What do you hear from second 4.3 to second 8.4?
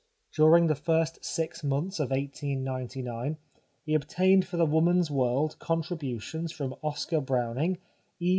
for The Woman's World contributions from Oscar Browning, E.